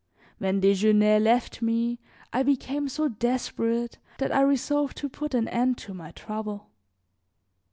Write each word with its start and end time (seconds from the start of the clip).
When 0.39 0.61
Desgenais 0.61 1.19
left 1.21 1.61
me 1.61 1.99
I 2.33 2.41
became 2.41 2.89
so 2.89 3.07
desperate 3.07 3.99
that 4.17 4.31
I 4.31 4.41
resolved 4.41 4.97
to 4.97 5.09
put 5.09 5.35
an 5.35 5.47
end 5.49 5.77
to 5.77 5.93
my 5.93 6.09
trouble. 6.13 6.71